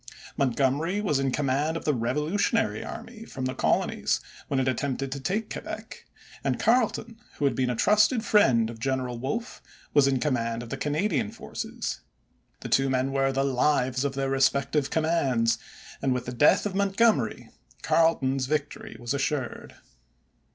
[0.35, 5.19] Montgomery was in command of the Revolutionary Army from the Colonies, when it attempted to
[5.19, 6.07] take Quebec,
[6.43, 9.61] and Carleton, who had been a trusted friend of General Wolfe,
[9.93, 12.01] was in command of the Canadian forces.
[12.61, 15.59] The two men were the lives of their respective commands,
[16.01, 17.51] and with the death of Montgomery
[17.83, 19.75] Carleton's victory was assured.